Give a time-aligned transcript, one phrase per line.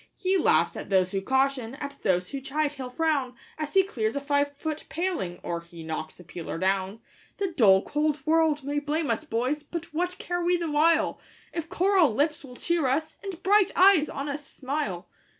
[0.17, 4.15] He laughs at those who caution, at those who chide he'll frown, As he clears
[4.15, 7.01] a five foot paling, or he knocks a peeler down.
[7.37, 9.61] The dull, cold world may blame us, boys!
[9.61, 11.19] but what care we the while,
[11.53, 15.07] If coral lips will cheer us, and bright eyes on us smile?